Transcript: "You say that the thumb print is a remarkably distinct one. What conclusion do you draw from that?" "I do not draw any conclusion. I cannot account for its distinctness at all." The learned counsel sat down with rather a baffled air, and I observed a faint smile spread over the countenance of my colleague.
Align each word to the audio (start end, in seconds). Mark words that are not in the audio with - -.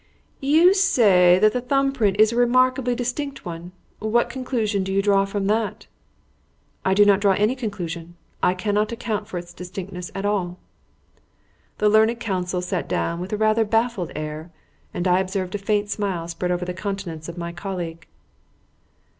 "You 0.39 0.73
say 0.73 1.37
that 1.37 1.53
the 1.53 1.61
thumb 1.61 1.91
print 1.91 2.19
is 2.19 2.31
a 2.31 2.35
remarkably 2.35 2.95
distinct 2.95 3.45
one. 3.45 3.71
What 3.99 4.31
conclusion 4.31 4.83
do 4.83 4.91
you 4.91 4.99
draw 4.99 5.25
from 5.25 5.45
that?" 5.45 5.85
"I 6.83 6.95
do 6.95 7.05
not 7.05 7.19
draw 7.19 7.33
any 7.33 7.53
conclusion. 7.55 8.15
I 8.41 8.55
cannot 8.55 8.91
account 8.91 9.27
for 9.27 9.37
its 9.37 9.53
distinctness 9.53 10.09
at 10.15 10.25
all." 10.25 10.57
The 11.77 11.87
learned 11.87 12.19
counsel 12.19 12.63
sat 12.63 12.89
down 12.89 13.19
with 13.19 13.33
rather 13.33 13.61
a 13.61 13.63
baffled 13.65 14.11
air, 14.15 14.49
and 14.91 15.07
I 15.07 15.19
observed 15.19 15.53
a 15.53 15.59
faint 15.59 15.91
smile 15.91 16.27
spread 16.27 16.49
over 16.49 16.65
the 16.65 16.73
countenance 16.73 17.29
of 17.29 17.37
my 17.37 17.51
colleague. 17.51 18.07